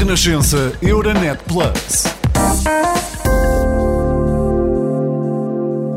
Renascença 0.00 0.72
Euronet 0.80 1.38
Plus. 1.46 2.04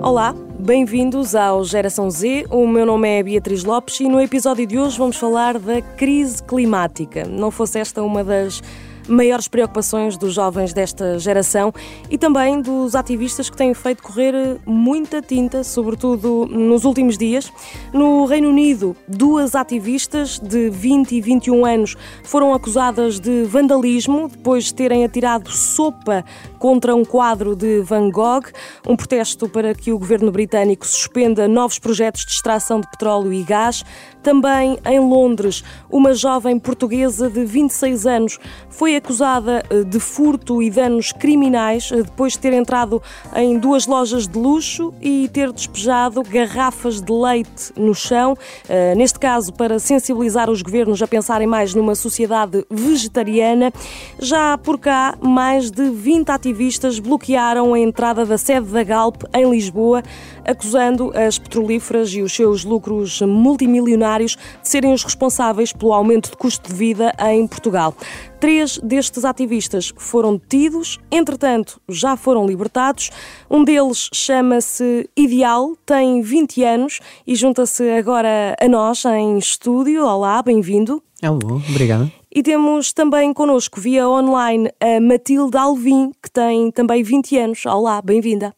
Olá, 0.01 0.35
bem-vindos 0.59 1.33
ao 1.33 1.63
Geração 1.63 2.11
Z. 2.11 2.45
O 2.49 2.67
meu 2.67 2.85
nome 2.85 3.07
é 3.07 3.23
Beatriz 3.23 3.63
Lopes 3.63 4.01
e 4.01 4.09
no 4.09 4.19
episódio 4.19 4.67
de 4.67 4.77
hoje 4.77 4.97
vamos 4.97 5.15
falar 5.15 5.57
da 5.57 5.81
crise 5.81 6.43
climática. 6.43 7.23
Não 7.23 7.49
fosse 7.49 7.79
esta 7.79 8.03
uma 8.03 8.25
das 8.25 8.61
maiores 9.07 9.47
preocupações 9.47 10.17
dos 10.17 10.33
jovens 10.33 10.73
desta 10.73 11.19
geração 11.19 11.73
e 12.09 12.17
também 12.17 12.61
dos 12.61 12.95
ativistas 12.95 13.49
que 13.49 13.57
têm 13.57 13.73
feito 13.73 14.03
correr 14.03 14.33
muita 14.65 15.21
tinta, 15.21 15.63
sobretudo 15.63 16.45
nos 16.45 16.85
últimos 16.85 17.17
dias. 17.17 17.51
No 17.93 18.25
Reino 18.25 18.49
Unido, 18.49 18.95
duas 19.07 19.55
ativistas 19.55 20.39
de 20.39 20.69
20 20.69 21.15
e 21.15 21.21
21 21.21 21.65
anos 21.65 21.95
foram 22.23 22.53
acusadas 22.53 23.19
de 23.19 23.43
vandalismo 23.43 24.27
depois 24.29 24.65
de 24.65 24.73
terem 24.73 25.03
atirado 25.03 25.49
sopa 25.51 26.23
contra 26.59 26.95
um 26.95 27.03
quadro 27.03 27.55
de 27.55 27.81
Van 27.81 28.09
Gogh, 28.09 28.45
um 28.87 28.95
protesto 28.95 29.49
para 29.49 29.73
que 29.73 29.91
o 29.91 29.99
governo 29.99 30.31
britânico 30.31 30.87
suspenda 30.87 31.47
novos 31.47 31.79
projetos 31.79 32.25
de 32.25 32.31
extração 32.31 32.79
de 32.79 32.89
petróleo 32.89 33.33
e 33.33 33.43
gás. 33.43 33.83
Também 34.21 34.79
em 34.85 34.99
Londres, 34.99 35.63
uma 35.89 36.13
jovem 36.13 36.57
portuguesa 36.57 37.29
de 37.29 37.43
26 37.43 38.07
anos 38.07 38.39
foi 38.69 38.92
acusada 38.95 39.63
eh, 39.69 39.83
de 39.83 39.99
furto 39.99 40.61
e 40.61 40.69
danos 40.69 41.11
criminais 41.11 41.91
eh, 41.91 42.03
depois 42.03 42.33
de 42.33 42.39
ter 42.39 42.53
entrado 42.53 43.01
em 43.35 43.57
duas 43.57 43.85
lojas 43.85 44.27
de 44.27 44.37
luxo 44.37 44.93
e 45.01 45.29
ter 45.29 45.51
despejado 45.51 46.21
garrafas 46.23 47.01
de 47.01 47.11
leite 47.11 47.71
no 47.75 47.93
chão, 47.93 48.37
eh, 48.67 48.95
neste 48.95 49.19
caso 49.19 49.53
para 49.53 49.79
sensibilizar 49.79 50.49
os 50.49 50.61
governos 50.61 51.01
a 51.01 51.07
pensarem 51.07 51.47
mais 51.47 51.73
numa 51.73 51.95
sociedade 51.95 52.65
vegetariana. 52.69 53.71
Já 54.19 54.57
por 54.57 54.79
cá, 54.79 55.15
mais 55.21 55.71
de 55.71 55.89
20 55.89 56.29
ativistas 56.29 56.99
bloquearam 56.99 57.73
a 57.73 57.79
entrada 57.79 58.25
da 58.25 58.37
sede 58.37 58.67
da 58.67 58.83
Galp 58.83 59.23
em 59.33 59.49
Lisboa, 59.49 60.03
acusando 60.45 61.11
as 61.15 61.37
petrolíferas 61.37 62.13
e 62.13 62.21
os 62.21 62.33
seus 62.33 62.63
lucros 62.63 63.21
multimilionários 63.21 64.35
de 64.61 64.69
serem 64.69 64.93
os 64.93 65.03
responsáveis 65.03 65.71
pelo 65.73 65.93
aumento 65.93 66.31
de 66.31 66.37
custo 66.37 66.69
de 66.69 66.75
vida 66.75 67.11
em 67.19 67.47
Portugal. 67.47 67.95
Três 68.39 68.77
destes 68.79 69.23
ativistas 69.23 69.93
foram 69.95 70.35
detidos, 70.35 70.99
entretanto, 71.09 71.79
já 71.87 72.17
foram 72.17 72.45
libertados. 72.45 73.09
Um 73.49 73.63
deles 73.63 74.09
chama-se 74.13 75.09
Ideal, 75.15 75.77
tem 75.85 76.21
20 76.21 76.63
anos 76.63 76.99
e 77.25 77.35
junta-se 77.35 77.89
agora 77.91 78.55
a 78.59 78.67
nós 78.67 79.05
em 79.05 79.37
estúdio. 79.37 80.05
Olá, 80.05 80.41
bem-vindo. 80.41 81.01
Alô, 81.21 81.61
obrigado. 81.69 82.11
E 82.35 82.43
temos 82.43 82.91
também 82.91 83.33
connosco 83.33 83.79
via 83.79 84.09
online 84.09 84.69
a 84.81 84.99
Matilde 84.99 85.55
Alvim, 85.55 86.11
que 86.21 86.29
tem 86.29 86.69
também 86.71 87.01
20 87.01 87.37
anos. 87.37 87.65
Olá, 87.65 88.01
bem-vinda. 88.01 88.53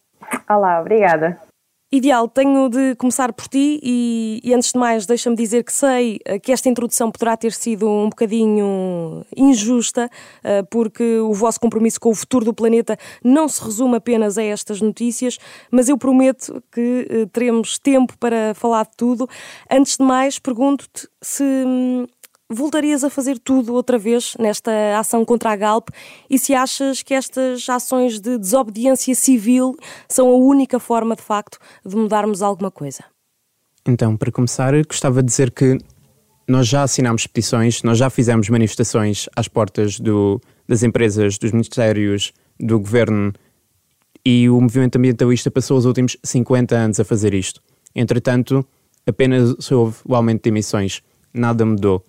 Olá, 0.49 0.81
obrigada. 0.81 1.39
Ideal, 1.91 2.27
tenho 2.27 2.67
de 2.67 2.95
começar 2.95 3.31
por 3.31 3.47
ti 3.47 3.79
e, 3.81 4.41
e 4.43 4.53
antes 4.55 4.71
de 4.71 4.79
mais 4.79 5.05
deixa-me 5.05 5.35
dizer 5.35 5.63
que 5.63 5.71
sei 5.71 6.19
eh, 6.25 6.39
que 6.39 6.51
esta 6.51 6.67
introdução 6.67 7.11
poderá 7.11 7.37
ter 7.37 7.53
sido 7.53 7.87
um 7.87 8.09
bocadinho 8.09 9.23
injusta, 9.37 10.09
eh, 10.43 10.63
porque 10.63 11.19
o 11.19 11.31
vosso 11.31 11.59
compromisso 11.59 11.99
com 11.99 12.09
o 12.09 12.15
futuro 12.15 12.43
do 12.43 12.55
planeta 12.55 12.97
não 13.23 13.47
se 13.47 13.63
resume 13.63 13.97
apenas 13.97 14.35
a 14.35 14.43
estas 14.43 14.81
notícias, 14.81 15.37
mas 15.69 15.87
eu 15.87 15.95
prometo 15.95 16.61
que 16.71 17.07
eh, 17.07 17.25
teremos 17.31 17.77
tempo 17.77 18.17
para 18.17 18.55
falar 18.55 18.85
de 18.85 18.97
tudo. 18.97 19.29
Antes 19.69 19.97
de 19.97 20.03
mais, 20.03 20.39
pergunto-te 20.39 21.07
se 21.21 21.43
hum, 21.43 22.07
voltarias 22.55 23.03
a 23.03 23.09
fazer 23.09 23.37
tudo 23.37 23.73
outra 23.73 23.97
vez 23.97 24.35
nesta 24.39 24.71
ação 24.97 25.23
contra 25.23 25.51
a 25.51 25.55
Galp 25.55 25.89
e 26.29 26.39
se 26.39 26.53
achas 26.53 27.03
que 27.03 27.13
estas 27.13 27.67
ações 27.69 28.19
de 28.19 28.37
desobediência 28.37 29.13
civil 29.13 29.75
são 30.07 30.29
a 30.29 30.35
única 30.35 30.79
forma, 30.79 31.15
de 31.15 31.21
facto, 31.21 31.59
de 31.85 31.95
mudarmos 31.95 32.41
alguma 32.41 32.71
coisa? 32.71 33.03
Então, 33.87 34.17
para 34.17 34.31
começar, 34.31 34.73
gostava 34.85 35.21
de 35.21 35.27
dizer 35.27 35.51
que 35.51 35.77
nós 36.47 36.67
já 36.67 36.83
assinámos 36.83 37.27
petições, 37.27 37.83
nós 37.83 37.97
já 37.97 38.09
fizemos 38.09 38.49
manifestações 38.49 39.27
às 39.35 39.47
portas 39.47 39.99
do, 39.99 40.41
das 40.67 40.81
empresas, 40.81 41.37
dos 41.37 41.51
ministérios, 41.51 42.33
do 42.59 42.79
governo 42.79 43.33
e 44.25 44.49
o 44.49 44.59
movimento 44.59 44.97
ambientalista 44.97 45.51
passou 45.51 45.77
os 45.77 45.85
últimos 45.85 46.17
50 46.23 46.75
anos 46.75 46.99
a 46.99 47.05
fazer 47.05 47.33
isto. 47.33 47.61
Entretanto, 47.93 48.65
apenas 49.05 49.71
houve 49.71 49.97
o 50.03 50.15
aumento 50.15 50.43
de 50.43 50.49
emissões, 50.49 51.03
nada 51.33 51.63
mudou 51.65 52.03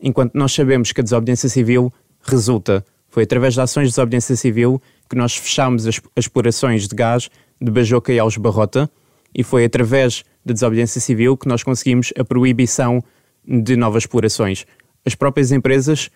enquanto 0.00 0.34
nós 0.34 0.52
sabemos 0.52 0.92
que 0.92 1.00
a 1.00 1.04
desobediência 1.04 1.48
civil 1.48 1.92
resulta. 2.22 2.84
Foi 3.08 3.22
através 3.22 3.54
de 3.54 3.60
ações 3.60 3.84
de 3.84 3.90
desobediência 3.90 4.36
civil 4.36 4.80
que 5.08 5.16
nós 5.16 5.36
fechámos 5.36 5.86
as, 5.86 6.00
explorações 6.16 6.86
de 6.86 6.94
gás 6.94 7.30
de 7.60 7.70
Bajoca 7.70 8.12
e 8.12 8.18
Alves 8.18 8.36
Barrota 8.36 8.90
e 9.34 9.42
foi 9.42 9.64
através 9.64 10.24
da 10.44 10.52
desobediência 10.52 11.00
civil 11.00 11.36
que 11.36 11.48
nós 11.48 11.62
conseguimos 11.62 12.12
a 12.18 12.24
proibição 12.24 13.02
de 13.46 13.76
novas 13.76 14.02
explorações. 14.02 14.66
As 15.04 15.14
próprias 15.14 15.52
empresas, 15.52 16.10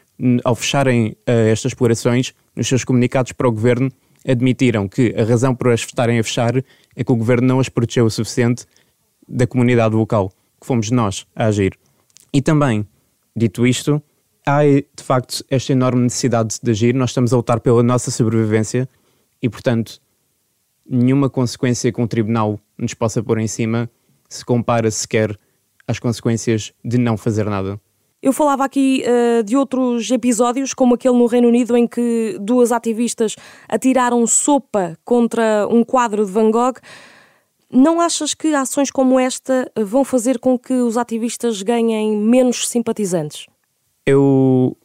ao 0.44 0.54
fecharem 0.54 1.10
uh, 1.10 1.30
estas 1.50 1.72
explorações, 1.72 2.34
nos 2.56 2.66
seus 2.66 2.82
comunicados 2.82 3.32
para 3.32 3.48
o 3.48 3.52
governo, 3.52 3.90
admitiram 4.26 4.88
que 4.88 5.14
a 5.16 5.24
razão 5.24 5.54
por 5.54 5.70
as 5.70 5.80
estarem 5.80 6.18
a 6.18 6.24
fechar 6.24 6.56
é 6.56 7.04
que 7.04 7.12
o 7.12 7.16
governo 7.16 7.46
não 7.46 7.60
as 7.60 7.68
protegeu 7.68 8.04
o 8.04 8.10
suficiente 8.10 8.66
da 9.28 9.46
comunidade 9.46 9.94
local, 9.94 10.30
que 10.60 10.66
fomos 10.66 10.90
nós 10.90 11.24
a 11.36 11.46
agir. 11.46 11.78
E 12.32 12.42
também 12.42 12.86
Dito 13.36 13.66
isto, 13.66 14.02
há 14.46 14.62
de 14.64 15.02
facto 15.02 15.44
esta 15.48 15.72
enorme 15.72 16.02
necessidade 16.02 16.58
de 16.62 16.70
agir. 16.70 16.94
Nós 16.94 17.10
estamos 17.10 17.32
a 17.32 17.36
lutar 17.36 17.60
pela 17.60 17.82
nossa 17.82 18.10
sobrevivência 18.10 18.88
e, 19.42 19.48
portanto, 19.48 20.00
nenhuma 20.88 21.30
consequência 21.30 21.92
que 21.92 22.00
um 22.00 22.06
tribunal 22.06 22.58
nos 22.76 22.94
possa 22.94 23.22
pôr 23.22 23.38
em 23.38 23.46
cima 23.46 23.88
se 24.28 24.44
compara 24.44 24.90
sequer 24.90 25.38
às 25.86 25.98
consequências 25.98 26.72
de 26.84 26.98
não 26.98 27.16
fazer 27.16 27.46
nada. 27.46 27.80
Eu 28.22 28.34
falava 28.34 28.64
aqui 28.64 29.02
uh, 29.06 29.42
de 29.42 29.56
outros 29.56 30.10
episódios, 30.10 30.74
como 30.74 30.94
aquele 30.94 31.16
no 31.16 31.26
Reino 31.26 31.48
Unido, 31.48 31.74
em 31.74 31.86
que 31.86 32.36
duas 32.38 32.70
ativistas 32.70 33.34
atiraram 33.66 34.26
sopa 34.26 34.98
contra 35.04 35.66
um 35.70 35.82
quadro 35.82 36.26
de 36.26 36.30
Van 36.30 36.50
Gogh. 36.50 36.78
Não 37.72 38.00
achas 38.00 38.34
que 38.34 38.52
ações 38.54 38.90
como 38.90 39.18
esta 39.18 39.70
vão 39.76 40.04
fazer 40.04 40.40
com 40.40 40.58
que 40.58 40.74
os 40.74 40.96
ativistas 40.96 41.62
ganhem 41.62 42.16
menos 42.16 42.68
simpatizantes? 42.68 43.46
Eu 44.04 44.76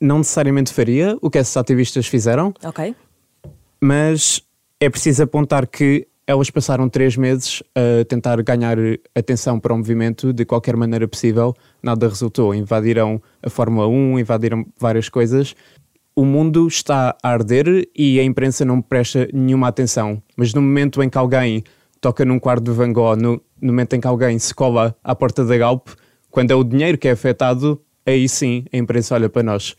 não 0.00 0.18
necessariamente 0.18 0.72
faria 0.72 1.18
o 1.20 1.28
que 1.28 1.36
esses 1.36 1.54
ativistas 1.56 2.06
fizeram. 2.06 2.54
Ok. 2.64 2.94
Mas 3.78 4.40
é 4.80 4.88
preciso 4.88 5.22
apontar 5.22 5.66
que 5.66 6.08
elas 6.26 6.50
passaram 6.50 6.88
três 6.88 7.16
meses 7.16 7.62
a 7.74 8.04
tentar 8.04 8.40
ganhar 8.42 8.76
atenção 9.14 9.60
para 9.60 9.72
o 9.72 9.76
movimento 9.76 10.32
de 10.32 10.44
qualquer 10.44 10.76
maneira 10.76 11.06
possível. 11.06 11.54
Nada 11.82 12.08
resultou. 12.08 12.54
Invadiram 12.54 13.20
a 13.42 13.50
Fórmula 13.50 13.86
1, 13.86 14.18
invadiram 14.18 14.66
várias 14.78 15.08
coisas. 15.08 15.54
O 16.14 16.24
mundo 16.24 16.66
está 16.66 17.16
a 17.22 17.30
arder 17.30 17.88
e 17.96 18.18
a 18.18 18.24
imprensa 18.24 18.64
não 18.64 18.80
presta 18.80 19.28
nenhuma 19.32 19.68
atenção. 19.68 20.22
Mas 20.36 20.52
no 20.52 20.60
momento 20.60 21.02
em 21.02 21.08
que 21.08 21.16
alguém 21.16 21.64
toca 22.00 22.24
num 22.24 22.38
quadro 22.38 22.64
de 22.64 22.70
Van 22.70 22.92
Gogh 22.92 23.16
no, 23.16 23.40
no 23.60 23.72
momento 23.72 23.94
em 23.94 24.00
que 24.00 24.06
alguém 24.06 24.38
se 24.38 24.54
cola 24.54 24.96
à 25.02 25.14
porta 25.14 25.44
da 25.44 25.56
Galp, 25.56 25.88
quando 26.30 26.50
é 26.50 26.54
o 26.54 26.64
dinheiro 26.64 26.98
que 26.98 27.08
é 27.08 27.12
afetado, 27.12 27.80
aí 28.06 28.28
sim 28.28 28.64
a 28.72 28.76
imprensa 28.76 29.14
olha 29.14 29.28
para 29.28 29.42
nós. 29.42 29.76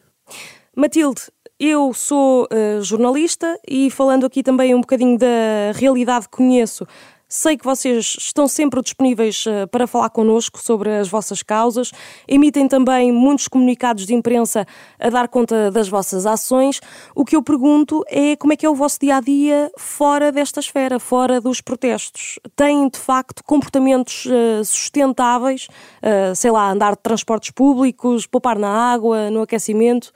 Matilde, 0.75 1.21
eu 1.59 1.93
sou 1.93 2.43
uh, 2.45 2.81
jornalista 2.81 3.59
e 3.67 3.89
falando 3.89 4.25
aqui 4.25 4.41
também 4.41 4.73
um 4.73 4.81
bocadinho 4.81 5.17
da 5.17 5.73
realidade 5.75 6.29
que 6.29 6.37
conheço, 6.37 6.87
Sei 7.31 7.55
que 7.55 7.63
vocês 7.63 8.15
estão 8.17 8.47
sempre 8.47 8.81
disponíveis 8.81 9.45
eh, 9.47 9.67
para 9.67 9.85
falar 9.85 10.09
connosco 10.09 10.57
sobre 10.57 10.89
as 10.89 11.07
vossas 11.07 11.43
causas, 11.43 11.91
emitem 12.27 12.67
também 12.67 13.11
muitos 13.11 13.47
comunicados 13.47 14.07
de 14.07 14.15
imprensa 14.15 14.65
a 14.99 15.09
dar 15.11 15.27
conta 15.27 15.69
das 15.69 15.87
vossas 15.87 16.25
ações. 16.25 16.81
O 17.13 17.23
que 17.23 17.35
eu 17.35 17.43
pergunto 17.43 18.03
é 18.07 18.35
como 18.35 18.53
é 18.53 18.55
que 18.55 18.65
é 18.65 18.69
o 18.69 18.73
vosso 18.73 18.99
dia 18.99 19.17
a 19.17 19.21
dia 19.21 19.69
fora 19.77 20.31
desta 20.31 20.59
esfera, 20.59 20.99
fora 20.99 21.39
dos 21.39 21.61
protestos? 21.61 22.39
Têm 22.55 22.89
de 22.89 22.97
facto 22.97 23.43
comportamentos 23.43 24.25
eh, 24.25 24.63
sustentáveis, 24.63 25.67
eh, 26.01 26.33
sei 26.33 26.49
lá, 26.49 26.71
andar 26.71 26.93
de 26.93 27.03
transportes 27.03 27.51
públicos, 27.51 28.25
poupar 28.25 28.57
na 28.57 28.91
água, 28.91 29.29
no 29.29 29.43
aquecimento? 29.43 30.11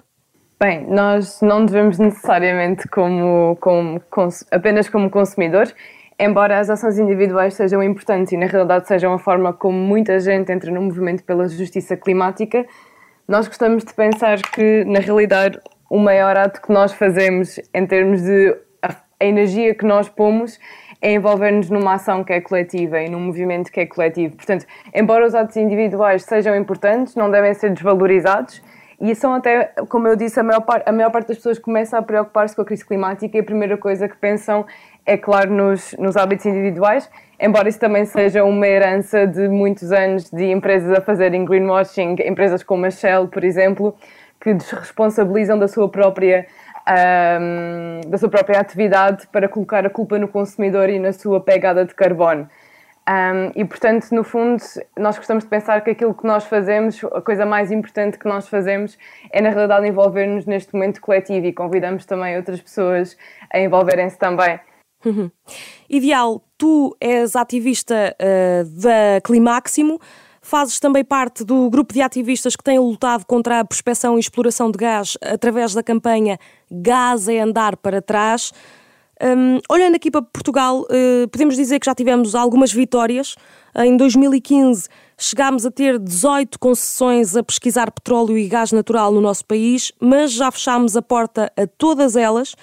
Bem, 0.59 0.87
nós 0.89 1.41
não 1.41 1.63
devemos 1.63 1.99
necessariamente 1.99 2.87
como, 2.87 3.55
como 3.61 4.01
apenas 4.49 4.89
como 4.89 5.11
consumidores 5.11 5.75
embora 6.23 6.59
as 6.59 6.69
ações 6.69 6.97
individuais 6.97 7.53
sejam 7.53 7.83
importantes 7.83 8.31
e 8.31 8.37
na 8.37 8.45
realidade 8.45 8.87
sejam 8.87 9.13
a 9.13 9.19
forma 9.19 9.51
como 9.51 9.77
muita 9.77 10.19
gente 10.19 10.51
entra 10.51 10.71
no 10.71 10.81
movimento 10.81 11.23
pela 11.23 11.47
justiça 11.47 11.97
climática, 11.97 12.65
nós 13.27 13.47
gostamos 13.47 13.83
de 13.83 13.93
pensar 13.93 14.41
que 14.41 14.85
na 14.85 14.99
realidade 14.99 15.59
o 15.89 15.99
maior 15.99 16.37
ato 16.37 16.61
que 16.61 16.71
nós 16.71 16.93
fazemos 16.93 17.59
em 17.73 17.85
termos 17.85 18.21
de 18.21 18.55
a, 18.81 18.95
energia 19.19 19.75
que 19.75 19.85
nós 19.85 20.07
pomos 20.09 20.59
é 21.01 21.13
envolver-nos 21.13 21.69
numa 21.69 21.95
ação 21.95 22.23
que 22.23 22.31
é 22.31 22.39
coletiva 22.39 23.01
e 23.01 23.09
num 23.09 23.19
movimento 23.19 23.69
que 23.71 23.81
é 23.81 23.85
coletivo. 23.85 24.37
Portanto, 24.37 24.65
embora 24.93 25.25
os 25.25 25.35
atos 25.35 25.57
individuais 25.57 26.23
sejam 26.23 26.55
importantes, 26.55 27.15
não 27.15 27.29
devem 27.29 27.53
ser 27.53 27.71
desvalorizados 27.71 28.61
E 29.01 29.13
são 29.15 29.33
até, 29.33 29.73
como 29.89 30.07
eu 30.07 30.15
disse, 30.15 30.39
a 30.39 30.43
maior, 30.43 30.61
par, 30.61 30.81
a 30.85 30.91
maior 30.93 31.11
parte 31.11 31.27
das 31.27 31.37
pessoas 31.37 31.59
começa 31.59 31.97
a 31.97 32.01
preocupar-se 32.01 32.55
com 32.55 32.61
a 32.61 32.65
crise 32.65 32.85
climática 32.85 33.35
e 33.35 33.41
a 33.41 33.43
primeira 33.43 33.77
coisa 33.77 34.07
que 34.07 34.15
pensam 34.15 34.65
é, 35.05 35.17
claro, 35.17 35.51
nos, 35.51 35.93
nos 35.99 36.15
hábitos 36.15 36.45
individuais, 36.45 37.09
embora 37.39 37.67
isso 37.67 37.79
também 37.79 38.05
seja 38.05 38.43
uma 38.43 38.67
herança 38.67 39.27
de 39.27 39.47
muitos 39.47 39.91
anos 39.91 40.29
de 40.29 40.51
empresas 40.51 40.91
a 40.97 41.01
fazerem 41.01 41.45
greenwashing, 41.45 42.15
empresas 42.25 42.63
como 42.63 42.85
a 42.85 42.91
Shell, 42.91 43.27
por 43.27 43.43
exemplo, 43.43 43.95
que 44.39 44.53
desresponsabilizam 44.53 45.57
da 45.57 45.67
sua 45.67 45.89
própria 45.89 46.45
um, 46.87 48.09
da 48.09 48.17
sua 48.17 48.29
própria 48.29 48.59
atividade 48.59 49.27
para 49.27 49.47
colocar 49.47 49.85
a 49.85 49.89
culpa 49.89 50.19
no 50.19 50.27
consumidor 50.27 50.89
e 50.89 50.99
na 50.99 51.13
sua 51.13 51.39
pegada 51.39 51.85
de 51.85 51.93
carbono. 51.95 52.49
Um, 53.09 53.51
e 53.55 53.65
portanto, 53.65 54.11
no 54.11 54.23
fundo, 54.23 54.61
nós 54.97 55.17
gostamos 55.17 55.43
de 55.43 55.49
pensar 55.49 55.81
que 55.81 55.89
aquilo 55.89 56.13
que 56.13 56.25
nós 56.25 56.45
fazemos, 56.45 57.03
a 57.03 57.21
coisa 57.21 57.45
mais 57.45 57.69
importante 57.71 58.17
que 58.17 58.25
nós 58.25 58.47
fazemos 58.47 58.97
é 59.29 59.41
na 59.41 59.49
realidade 59.49 59.87
envolver-nos 59.87 60.45
neste 60.45 60.73
momento 60.73 61.01
coletivo 61.01 61.45
e 61.45 61.53
convidamos 61.53 62.05
também 62.05 62.37
outras 62.37 62.61
pessoas 62.61 63.17
a 63.51 63.59
envolverem-se 63.59 64.17
também. 64.17 64.59
Uhum. 65.05 65.29
Ideal, 65.89 66.43
tu 66.57 66.95
és 66.99 67.35
ativista 67.35 68.15
uh, 68.15 68.81
da 68.81 69.21
Climáximo, 69.23 69.99
fazes 70.41 70.79
também 70.79 71.03
parte 71.03 71.43
do 71.43 71.69
grupo 71.69 71.93
de 71.93 72.01
ativistas 72.01 72.55
que 72.55 72.63
têm 72.63 72.79
lutado 72.79 73.25
contra 73.25 73.59
a 73.59 73.65
prospecção 73.65 74.17
e 74.17 74.19
exploração 74.19 74.69
de 74.69 74.77
gás 74.77 75.17
através 75.21 75.73
da 75.73 75.81
campanha 75.81 76.37
Gás 76.69 77.27
é 77.27 77.39
Andar 77.39 77.77
para 77.77 78.01
Trás. 78.01 78.51
Um, 79.21 79.59
olhando 79.69 79.95
aqui 79.95 80.11
para 80.11 80.21
Portugal, 80.21 80.81
uh, 80.81 81.27
podemos 81.29 81.55
dizer 81.55 81.79
que 81.79 81.85
já 81.85 81.95
tivemos 81.95 82.35
algumas 82.35 82.73
vitórias. 82.73 83.35
Em 83.75 83.95
2015 83.95 84.89
chegámos 85.17 85.65
a 85.65 85.71
ter 85.71 85.97
18 85.97 86.59
concessões 86.59 87.35
a 87.37 87.43
pesquisar 87.43 87.89
petróleo 87.91 88.37
e 88.37 88.47
gás 88.47 88.71
natural 88.71 89.11
no 89.11 89.21
nosso 89.21 89.45
país, 89.45 89.91
mas 89.99 90.33
já 90.33 90.51
fechámos 90.51 90.97
a 90.97 91.01
porta 91.01 91.51
a 91.55 91.65
todas 91.65 92.15
elas. 92.17 92.55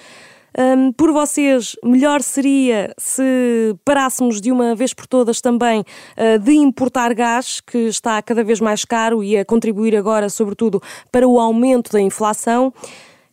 Um, 0.58 0.92
por 0.92 1.12
vocês, 1.12 1.76
melhor 1.84 2.22
seria 2.22 2.92
se 2.98 3.76
parássemos 3.84 4.40
de 4.40 4.50
uma 4.50 4.74
vez 4.74 4.92
por 4.92 5.06
todas 5.06 5.40
também 5.40 5.80
uh, 5.80 6.38
de 6.38 6.52
importar 6.52 7.14
gás, 7.14 7.60
que 7.60 7.78
está 7.78 8.20
cada 8.22 8.42
vez 8.42 8.60
mais 8.60 8.84
caro 8.84 9.22
e 9.22 9.36
a 9.36 9.44
contribuir 9.44 9.96
agora, 9.96 10.28
sobretudo, 10.28 10.82
para 11.10 11.26
o 11.26 11.38
aumento 11.38 11.92
da 11.92 12.00
inflação. 12.00 12.72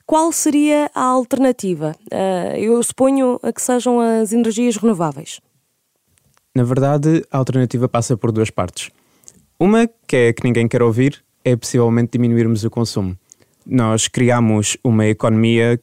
Qual 0.06 0.32
seria 0.32 0.90
a 0.96 1.04
alternativa? 1.04 1.96
Uh, 2.12 2.58
eu 2.58 2.82
suponho 2.82 3.40
que 3.54 3.62
sejam 3.62 4.00
as 4.00 4.32
energias 4.32 4.78
renováveis. 4.78 5.42
Na 6.56 6.64
verdade, 6.64 7.24
a 7.30 7.38
alternativa 7.38 7.90
passa 7.90 8.16
por 8.16 8.32
duas 8.32 8.50
partes. 8.50 8.90
Uma, 9.60 9.90
que 10.08 10.16
é 10.16 10.34
que 10.34 10.44
ninguém 10.44 10.68
quer 10.68 10.82
ouvir, 10.82 11.24
é 11.44 11.56
possivelmente 11.56 12.12
diminuirmos 12.14 12.64
o 12.64 12.70
consumo. 12.70 13.18
Nós 13.66 14.08
criamos 14.08 14.78
uma 14.84 15.06
economia 15.08 15.80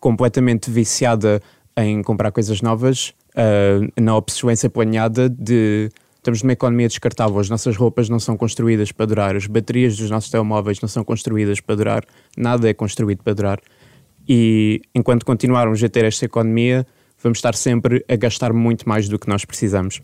completamente 0.00 0.70
viciada 0.70 1.40
em 1.76 2.02
comprar 2.02 2.30
coisas 2.30 2.60
novas, 2.62 3.14
uh, 3.34 4.00
na 4.00 4.16
obsessão 4.16 4.50
planeada 4.70 5.28
de 5.28 5.90
estamos 6.16 6.42
numa 6.42 6.54
economia 6.54 6.88
descartável, 6.88 7.38
as 7.38 7.50
nossas 7.50 7.76
roupas 7.76 8.08
não 8.08 8.18
são 8.18 8.34
construídas 8.36 8.90
para 8.90 9.04
durar, 9.04 9.36
as 9.36 9.46
baterias 9.46 9.96
dos 9.96 10.10
nossos 10.10 10.30
telemóveis 10.30 10.80
não 10.80 10.88
são 10.88 11.04
construídas 11.04 11.60
para 11.60 11.74
durar, 11.74 12.04
nada 12.36 12.68
é 12.68 12.72
construído 12.72 13.22
para 13.22 13.34
durar. 13.34 13.60
E 14.26 14.80
enquanto 14.94 15.26
continuarmos 15.26 15.84
a 15.84 15.88
ter 15.88 16.04
esta 16.06 16.24
economia, 16.24 16.86
vamos 17.22 17.38
estar 17.38 17.54
sempre 17.54 18.02
a 18.08 18.16
gastar 18.16 18.54
muito 18.54 18.88
mais 18.88 19.06
do 19.06 19.18
que 19.18 19.28
nós 19.28 19.44
precisamos. 19.44 20.00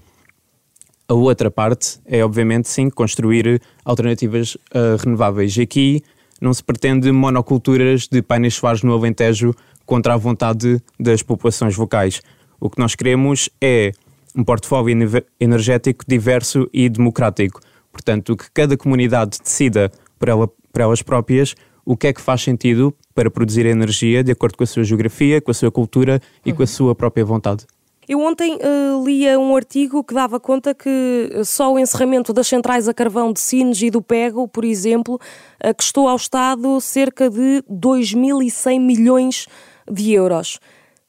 A 1.09 1.15
outra 1.15 1.51
parte 1.51 1.99
é, 2.05 2.23
obviamente, 2.23 2.69
sim, 2.69 2.91
construir 2.91 3.61
alternativas 3.85 4.55
uh, 4.55 4.97
renováveis. 5.03 5.57
E 5.57 5.63
aqui 5.63 6.03
não 6.41 6.55
se 6.55 6.63
pretende 6.63 7.11
monoculturas 7.11 8.07
de 8.07 8.23
painéis 8.23 8.55
solares 8.55 8.83
no 8.83 8.93
Alentejo 8.93 9.55
contra 9.91 10.15
a 10.15 10.17
vontade 10.17 10.81
das 11.01 11.21
populações 11.21 11.77
locais. 11.77 12.23
O 12.61 12.71
que 12.71 12.79
nós 12.79 12.95
queremos 12.95 13.51
é 13.61 13.91
um 14.37 14.45
portfólio 14.45 14.97
energético 15.41 16.05
diverso 16.07 16.71
e 16.73 16.89
democrático. 16.89 17.61
Portanto, 17.91 18.37
que 18.37 18.49
cada 18.55 18.77
comunidade 18.77 19.41
decida 19.43 19.91
por, 20.17 20.29
ela, 20.29 20.47
por 20.47 20.81
elas 20.81 21.03
próprias 21.03 21.57
o 21.85 21.97
que 21.97 22.07
é 22.07 22.13
que 22.13 22.21
faz 22.21 22.41
sentido 22.43 22.95
para 23.17 23.29
produzir 23.29 23.67
energia 23.67 24.23
de 24.23 24.31
acordo 24.31 24.59
com 24.59 24.63
a 24.63 24.67
sua 24.67 24.85
geografia, 24.85 25.41
com 25.41 25.51
a 25.51 25.55
sua 25.55 25.73
cultura 25.73 26.23
e 26.47 26.51
uhum. 26.51 26.59
com 26.59 26.63
a 26.63 26.67
sua 26.69 26.95
própria 26.95 27.25
vontade. 27.25 27.67
Eu 28.09 28.21
ontem 28.21 28.57
uh, 28.57 29.05
lia 29.05 29.41
um 29.41 29.57
artigo 29.57 30.05
que 30.05 30.15
dava 30.15 30.39
conta 30.39 30.73
que 30.73 31.31
só 31.45 31.73
o 31.73 31.79
encerramento 31.79 32.33
das 32.33 32.47
centrais 32.47 32.89
a 32.89 32.95
carvão 32.95 33.33
de 33.33 33.41
Sines 33.41 33.83
e 33.83 33.91
do 33.91 34.01
Pego, 34.01 34.47
por 34.47 34.65
exemplo, 34.65 35.15
uh, 35.15 35.75
custou 35.77 36.07
ao 36.07 36.17
Estado 36.17 36.81
cerca 36.81 37.29
de 37.29 37.63
2.100 37.69 38.81
milhões 38.81 39.47
de 39.47 39.70
de 39.91 40.13
euros. 40.13 40.59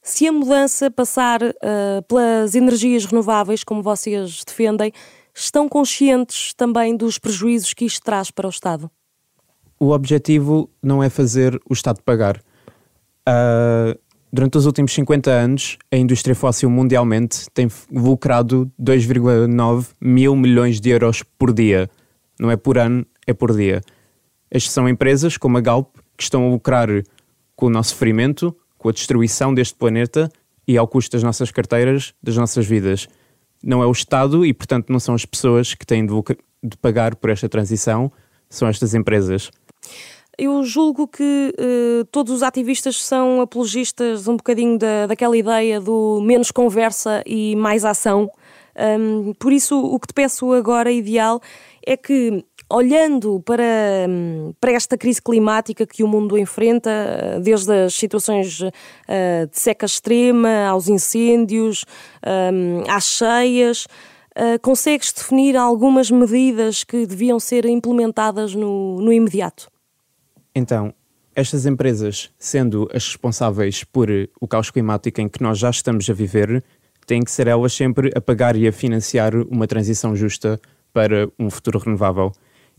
Se 0.01 0.28
a 0.28 0.31
mudança 0.31 0.89
passar 0.89 1.44
uh, 1.44 2.01
pelas 2.07 2.56
energias 2.56 3.06
renováveis, 3.06 3.63
como 3.63 3.83
vocês 3.83 4.44
defendem, 4.45 4.92
estão 5.33 5.69
conscientes 5.69 6.54
também 6.56 6.98
dos 6.98 7.19
prejuízos 7.19 7.74
que 7.74 7.86
isto 7.86 8.04
traz 8.04 8.31
para 8.31 8.48
o 8.48 8.50
Estado? 8.50 8.89
O 9.80 9.92
objetivo 9.92 10.69
não 10.81 11.04
é 11.04 11.10
fazer 11.10 11.60
o 11.69 11.74
Estado 11.74 12.01
pagar. 12.04 12.38
Uh, 13.28 13.98
durante 14.33 14.57
os 14.57 14.66
últimos 14.66 14.92
50 14.94 15.30
anos, 15.30 15.78
a 15.92 15.98
indústria 15.98 16.36
fóssil 16.36 16.69
mundialmente 16.69 17.45
tem 17.54 17.68
lucrado 17.92 18.72
2,9 18.81 19.89
mil 20.01 20.36
milhões 20.36 20.80
de 20.80 20.89
euros 20.89 21.24
por 21.38 21.54
dia. 21.54 21.89
Não 22.39 22.50
é 22.50 22.57
por 22.57 22.78
ano, 22.78 23.06
é 23.28 23.33
por 23.33 23.56
dia. 23.56 23.81
Estas 24.50 24.74
são 24.74 24.89
empresas 24.89 25.38
como 25.38 25.57
a 25.57 25.62
Galp 25.62 25.95
que 26.18 26.24
estão 26.24 26.45
a 26.45 26.50
lucrar 26.50 26.89
com 27.56 27.68
o 27.68 27.69
nosso 27.69 27.95
ferimento, 27.95 28.56
com 28.81 28.89
a 28.89 28.92
destruição 28.92 29.54
deste 29.54 29.75
planeta 29.75 30.28
e 30.68 30.75
ao 30.75 30.88
custo 30.88 31.12
das 31.12 31.22
nossas 31.22 31.51
carteiras, 31.51 32.16
das 32.22 32.36
nossas 32.36 32.66
vidas. 32.66 33.07
Não 33.63 33.83
é 33.83 33.86
o 33.86 33.92
Estado 33.92 34.44
e, 34.44 34.51
portanto, 34.51 34.89
não 34.89 35.00
são 35.00 35.13
as 35.13 35.24
pessoas 35.24 35.75
que 35.75 35.86
têm 35.86 36.04
de, 36.04 36.13
de 36.63 36.75
pagar 36.78 37.16
por 37.16 37.30
esta 37.30 37.48
transição, 37.48 38.12
são 38.50 38.68
estas 38.68 38.95
empresas. 38.95 39.51
Eu 40.36 40.63
julgo 40.63 41.07
que 41.07 41.54
uh, 41.60 42.06
todos 42.06 42.33
os 42.33 42.42
ativistas 42.42 43.04
são 43.04 43.39
apologistas 43.42 44.28
um 44.28 44.36
bocadinho 44.36 44.80
da, 44.80 45.06
daquela 45.06 45.38
ideia 45.38 45.80
do 45.80 46.19
menos 46.24 46.50
conversa 46.50 47.22
e 47.24 47.56
mais 47.56 47.86
ação. 47.86 48.31
Um, 49.00 49.33
por 49.33 49.54
isso, 49.54 49.80
o 49.80 50.00
que 50.00 50.07
te 50.07 50.13
peço 50.13 50.51
agora, 50.54 50.92
ideal, 50.92 51.39
é 51.86 51.95
que 51.95 52.44
olhando 52.71 53.39
para, 53.41 53.63
para 54.59 54.71
esta 54.71 54.97
crise 54.97 55.21
climática 55.21 55.85
que 55.85 56.03
o 56.03 56.07
mundo 56.07 56.38
enfrenta, 56.38 57.40
desde 57.44 57.85
as 57.85 57.94
situações 57.94 58.61
uh, 58.61 58.71
de 59.49 59.59
seca 59.59 59.85
extrema, 59.85 60.66
aos 60.68 60.87
incêndios, 60.87 61.85
um, 62.25 62.83
às 62.90 63.04
cheias, 63.06 63.85
uh, 64.35 64.59
consegues 64.61 65.11
definir 65.11 65.56
algumas 65.56 66.09
medidas 66.09 66.83
que 66.83 67.06
deviam 67.06 67.40
ser 67.40 67.66
implementadas 67.66 68.56
no, 68.56 68.99
no 69.01 69.11
imediato? 69.11 69.69
Então, 70.56 70.94
estas 71.35 71.66
empresas, 71.66 72.30
sendo 72.37 72.90
as 72.94 73.07
responsáveis 73.07 73.83
por 73.83 74.09
o 74.40 74.47
caos 74.47 74.69
climático 74.69 75.21
em 75.21 75.30
que 75.30 75.42
nós 75.42 75.57
já 75.57 75.69
estamos 75.69 76.09
a 76.09 76.13
viver, 76.13 76.63
têm 77.06 77.23
que 77.23 77.31
ser 77.31 77.47
elas 77.47 77.73
sempre 77.73 78.11
a 78.16 78.21
pagar 78.21 78.56
e 78.56 78.68
a 78.68 78.71
financiar 78.71 79.35
uma 79.35 79.68
transição 79.68 80.16
justa 80.16 80.59
para 80.94 81.30
um 81.40 81.49
futuro 81.49 81.80
renovável. 81.80 82.31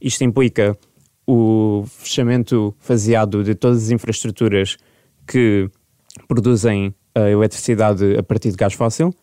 Isto 0.03 0.25
implica 0.25 0.77
o 1.25 1.85
fechamento 1.87 2.75
faseado 2.81 3.45
de 3.45 3.55
todas 3.55 3.85
as 3.85 3.91
infraestruturas 3.91 4.77
que 5.27 5.71
produzem 6.27 6.93
a 7.15 7.31
eletricidade 7.31 8.17
a 8.19 8.23
partir 8.23 8.51
de 8.51 8.57
gás 8.57 8.75
fóssil 8.75 9.15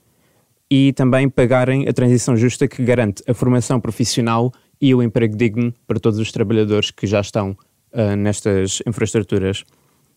e 0.72 0.94
também 0.94 1.28
pagarem 1.28 1.88
a 1.90 1.94
transição 1.94 2.38
justa 2.38 2.68
que 2.68 2.82
garante 2.84 3.22
a 3.28 3.34
formação 3.34 3.82
profissional 3.82 4.54
e 4.80 4.96
o 4.96 5.04
emprego 5.04 5.36
digno 5.36 5.74
para 5.86 6.00
todos 6.00 6.18
os 6.18 6.32
trabalhadores 6.32 6.92
que 6.92 7.06
já 7.06 7.20
estão 7.20 7.58
uh, 7.92 8.16
nestas 8.16 8.82
infraestruturas. 8.88 9.66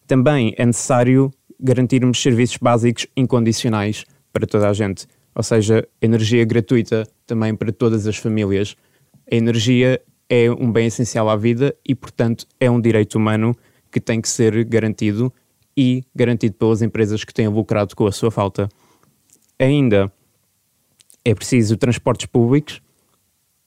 Também 0.07 0.55
é 0.57 0.65
necessário 0.65 1.33
garantirmos 1.59 2.23
serviços 2.23 2.59
básicos 2.59 3.07
incondicionais 3.17 4.05
para 4.33 4.47
toda 4.47 4.69
a 4.69 4.73
gente, 4.73 5.07
ou 5.35 5.43
seja, 5.43 5.89
energia 6.01 6.45
gratuita 6.45 7.05
também 7.27 7.57
para 7.57 7.73
todas 7.73 8.07
as 8.07 8.17
famílias. 8.17 8.77
A 9.31 9.35
energia 9.35 10.01
é 10.29 10.51
um 10.51 10.71
bem 10.71 10.87
essencial 10.87 11.29
à 11.29 11.37
vida 11.37 11.75
e, 11.87 11.95
portanto, 11.95 12.47
é 12.59 12.71
um 12.71 12.81
direito 12.81 13.17
humano 13.17 13.57
que 13.91 14.01
tem 14.01 14.21
que 14.21 14.29
ser 14.29 14.65
garantido 14.65 15.33
e 15.77 16.03
garantido 16.15 16.55
pelas 16.55 16.83
empresas 16.83 17.25
que 17.25 17.33
têm 17.33 17.49
lucrado 17.49 17.95
com 17.95 18.07
a 18.07 18.13
sua 18.13 18.31
falta. 18.31 18.69
Ainda 19.59 20.13
é 21.25 21.35
preciso 21.35 21.77
transportes 21.77 22.27
públicos 22.27 22.81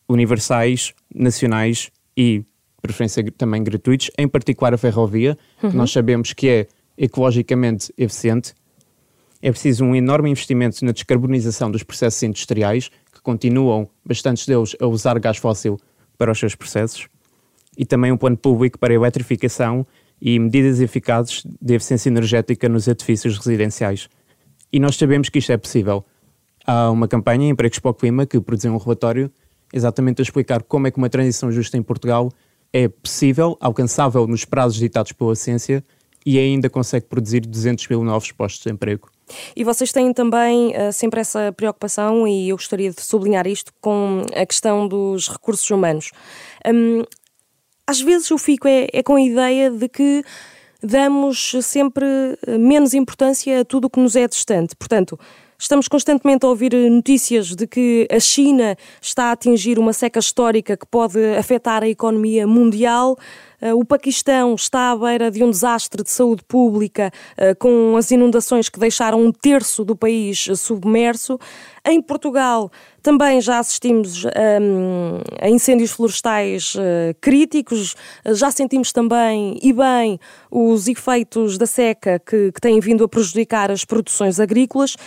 universais, 0.07 0.93
nacionais 1.13 1.91
e, 2.15 2.43
preferência, 2.81 3.23
também 3.31 3.63
gratuitos, 3.63 4.11
em 4.17 4.27
particular 4.27 4.73
a 4.73 4.77
ferrovia, 4.77 5.37
uhum. 5.61 5.71
que 5.71 5.75
nós 5.75 5.91
sabemos 5.91 6.33
que 6.33 6.47
é 6.47 6.67
ecologicamente 6.97 7.91
eficiente. 7.97 8.53
É 9.41 9.51
preciso 9.51 9.83
um 9.83 9.95
enorme 9.95 10.29
investimento 10.29 10.83
na 10.85 10.91
descarbonização 10.91 11.69
dos 11.69 11.83
processos 11.83 12.21
industriais, 12.23 12.89
que 13.11 13.21
continuam, 13.21 13.87
bastantes 14.05 14.45
deles, 14.45 14.75
a 14.79 14.87
usar 14.87 15.19
gás 15.19 15.37
fóssil 15.37 15.79
para 16.17 16.31
os 16.31 16.39
seus 16.39 16.55
processos. 16.55 17.07
e 17.77 17.85
também 17.85 18.09
um 18.09 18.15
plano 18.15 18.37
público 18.37 18.79
para 18.79 18.93
a 18.93 18.95
eletrificação 18.95 19.85
e 20.21 20.39
medidas 20.39 20.79
eficazes 20.79 21.43
de 21.61 21.73
eficiência 21.75 22.09
energética 22.09 22.69
nos 22.69 22.87
edifícios 22.87 23.37
residenciais. 23.37 24.07
E 24.71 24.79
nós 24.79 24.95
sabemos 24.95 25.27
que 25.27 25.39
isto 25.39 25.51
é 25.51 25.57
possível. 25.57 26.05
Há 26.65 26.89
uma 26.89 27.05
campanha, 27.05 27.49
Empregos 27.49 27.79
para 27.79 27.91
o 27.91 27.93
Clima, 27.93 28.25
que 28.25 28.39
produziu 28.39 28.73
um 28.73 28.77
relatório 28.77 29.29
exatamente 29.73 30.21
a 30.21 30.23
explicar 30.23 30.63
como 30.63 30.87
é 30.87 30.91
que 30.91 30.97
uma 30.97 31.09
transição 31.09 31.51
justa 31.51 31.77
em 31.77 31.83
Portugal 31.83 32.31
é 32.71 32.87
possível, 32.87 33.57
alcançável 33.59 34.25
nos 34.25 34.45
prazos 34.45 34.77
ditados 34.77 35.11
pela 35.11 35.35
ciência 35.35 35.83
e 36.25 36.39
ainda 36.39 36.69
consegue 36.69 37.05
produzir 37.05 37.41
200 37.41 37.87
mil 37.89 38.03
novos 38.03 38.31
postos 38.31 38.63
de 38.63 38.71
emprego. 38.71 39.09
E 39.55 39.63
vocês 39.63 39.91
têm 39.91 40.13
também 40.13 40.69
uh, 40.69 40.93
sempre 40.93 41.19
essa 41.19 41.51
preocupação, 41.51 42.27
e 42.27 42.49
eu 42.49 42.55
gostaria 42.55 42.91
de 42.91 43.01
sublinhar 43.01 43.47
isto, 43.47 43.71
com 43.81 44.21
a 44.35 44.45
questão 44.45 44.87
dos 44.87 45.29
recursos 45.29 45.69
humanos. 45.69 46.11
Um, 46.67 47.03
às 47.87 48.01
vezes 48.01 48.29
eu 48.29 48.37
fico 48.37 48.67
é, 48.67 48.87
é 48.91 49.03
com 49.03 49.15
a 49.15 49.21
ideia 49.21 49.69
de 49.69 49.87
que 49.87 50.23
damos 50.81 51.55
sempre 51.61 52.05
eh, 52.45 52.57
menos 52.57 52.93
importância 52.93 53.61
a 53.61 53.65
tudo 53.65 53.85
o 53.85 53.89
que 53.89 53.99
nos 53.99 54.15
é 54.15 54.27
distante. 54.27 54.75
Portanto, 54.75 55.19
Estamos 55.57 55.87
constantemente 55.87 56.45
a 56.45 56.49
ouvir 56.49 56.73
notícias 56.91 57.55
de 57.55 57.65
que 57.65 58.05
a 58.11 58.19
China 58.19 58.75
está 59.01 59.25
a 59.25 59.31
atingir 59.31 59.79
uma 59.79 59.93
seca 59.93 60.19
histórica 60.19 60.75
que 60.75 60.85
pode 60.85 61.17
afetar 61.37 61.81
a 61.81 61.87
economia 61.87 62.45
mundial. 62.45 63.15
Eh, 63.61 63.73
o 63.73 63.85
Paquistão 63.85 64.53
está 64.55 64.91
à 64.91 64.97
beira 64.97 65.31
de 65.31 65.41
um 65.45 65.49
desastre 65.49 66.03
de 66.03 66.11
saúde 66.11 66.43
pública, 66.43 67.09
eh, 67.37 67.55
com 67.55 67.95
as 67.95 68.11
inundações 68.11 68.67
que 68.67 68.77
deixaram 68.77 69.21
um 69.21 69.31
terço 69.31 69.85
do 69.85 69.95
país 69.95 70.45
submerso. 70.57 71.39
Em 71.85 72.01
Portugal 72.01 72.69
também 73.01 73.39
já 73.39 73.57
assistimos 73.59 74.25
ehm, 74.25 75.21
a 75.39 75.49
incêndios 75.49 75.91
florestais 75.91 76.75
críticos, 77.21 77.95
já 78.25 78.49
sentimos 78.49 78.91
também, 78.91 79.57
e 79.61 79.71
bem, 79.71 80.19
os 80.49 80.87
efeitos 80.87 81.57
da 81.57 81.67
seca 81.67 82.19
que, 82.19 82.51
que 82.51 82.59
têm 82.59 82.79
vindo 82.79 83.03
a 83.03 83.07
prejudicar 83.07 83.71
as 83.71 83.85
produções 83.85 84.39
agrícolas. 84.39 84.97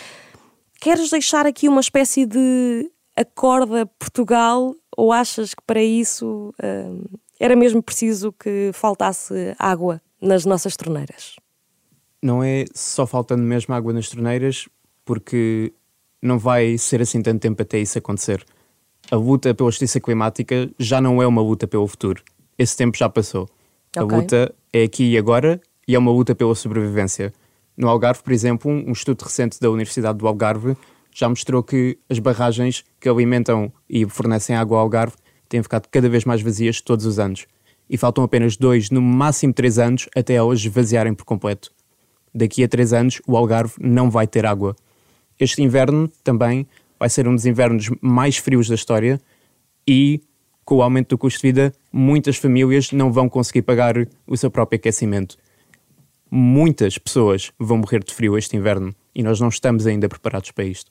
Queres 0.80 1.10
deixar 1.10 1.46
aqui 1.46 1.68
uma 1.68 1.80
espécie 1.80 2.24
de 2.24 2.90
acorda 3.16 3.84
Portugal 3.98 4.74
ou 4.96 5.12
achas 5.12 5.54
que 5.54 5.62
para 5.66 5.82
isso 5.82 6.54
uh, 6.62 7.18
era 7.38 7.56
mesmo 7.56 7.82
preciso 7.82 8.32
que 8.32 8.70
faltasse 8.72 9.54
água 9.58 10.00
nas 10.20 10.44
nossas 10.44 10.76
torneiras? 10.76 11.36
Não 12.22 12.42
é 12.42 12.64
só 12.74 13.06
faltando 13.06 13.42
mesmo 13.42 13.74
água 13.74 13.92
nas 13.92 14.08
torneiras, 14.08 14.68
porque 15.04 15.72
não 16.20 16.38
vai 16.38 16.76
ser 16.78 17.00
assim 17.00 17.22
tanto 17.22 17.40
tempo 17.40 17.62
até 17.62 17.78
isso 17.78 17.98
acontecer. 17.98 18.44
A 19.10 19.16
luta 19.16 19.54
pela 19.54 19.70
justiça 19.70 20.00
climática 20.00 20.68
já 20.78 21.00
não 21.00 21.22
é 21.22 21.26
uma 21.26 21.40
luta 21.40 21.66
pelo 21.66 21.86
futuro. 21.86 22.22
Esse 22.58 22.76
tempo 22.76 22.96
já 22.96 23.08
passou. 23.08 23.48
Okay. 23.96 24.02
A 24.02 24.04
luta 24.04 24.54
é 24.72 24.82
aqui 24.82 25.12
e 25.12 25.18
agora 25.18 25.60
e 25.86 25.94
é 25.94 25.98
uma 25.98 26.10
luta 26.10 26.34
pela 26.34 26.54
sobrevivência. 26.54 27.32
No 27.78 27.88
Algarve, 27.88 28.24
por 28.24 28.32
exemplo, 28.32 28.68
um 28.68 28.90
estudo 28.90 29.22
recente 29.22 29.60
da 29.60 29.70
Universidade 29.70 30.18
do 30.18 30.26
Algarve 30.26 30.76
já 31.14 31.28
mostrou 31.28 31.62
que 31.62 31.96
as 32.10 32.18
barragens 32.18 32.84
que 32.98 33.08
alimentam 33.08 33.72
e 33.88 34.04
fornecem 34.04 34.56
água 34.56 34.78
ao 34.78 34.82
Algarve 34.82 35.14
têm 35.48 35.62
ficado 35.62 35.86
cada 35.88 36.08
vez 36.08 36.24
mais 36.24 36.42
vazias 36.42 36.80
todos 36.80 37.06
os 37.06 37.20
anos. 37.20 37.46
E 37.88 37.96
faltam 37.96 38.24
apenas 38.24 38.56
dois, 38.56 38.90
no 38.90 39.00
máximo 39.00 39.52
três 39.52 39.78
anos, 39.78 40.08
até 40.14 40.34
elas 40.34 40.58
esvaziarem 40.58 41.14
por 41.14 41.24
completo. 41.24 41.70
Daqui 42.34 42.64
a 42.64 42.68
três 42.68 42.92
anos, 42.92 43.22
o 43.28 43.36
Algarve 43.36 43.74
não 43.80 44.10
vai 44.10 44.26
ter 44.26 44.44
água. 44.44 44.74
Este 45.38 45.62
inverno 45.62 46.10
também 46.24 46.66
vai 46.98 47.08
ser 47.08 47.28
um 47.28 47.34
dos 47.34 47.46
invernos 47.46 47.90
mais 48.00 48.38
frios 48.38 48.68
da 48.68 48.74
história 48.74 49.20
e, 49.86 50.20
com 50.64 50.78
o 50.78 50.82
aumento 50.82 51.10
do 51.10 51.18
custo 51.18 51.40
de 51.40 51.46
vida, 51.46 51.72
muitas 51.92 52.38
famílias 52.38 52.90
não 52.90 53.12
vão 53.12 53.28
conseguir 53.28 53.62
pagar 53.62 53.94
o 54.26 54.36
seu 54.36 54.50
próprio 54.50 54.78
aquecimento 54.78 55.38
muitas 56.30 56.98
pessoas 56.98 57.52
vão 57.58 57.78
morrer 57.78 58.02
de 58.02 58.14
frio 58.14 58.36
este 58.36 58.56
inverno 58.56 58.94
e 59.14 59.22
nós 59.22 59.40
não 59.40 59.48
estamos 59.48 59.86
ainda 59.86 60.08
preparados 60.08 60.50
para 60.50 60.64
isto. 60.64 60.90